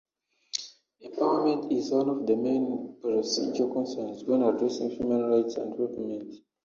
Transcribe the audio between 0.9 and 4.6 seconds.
Empowerment is one of the main procedural concerns when